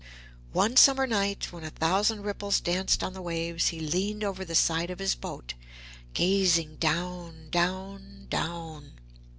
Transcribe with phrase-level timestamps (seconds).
[0.51, 4.55] One summer night, when a thousand ripples danced on the waves, he leaned over the
[4.55, 5.53] side of his boat,
[6.15, 8.93] gazing down down down.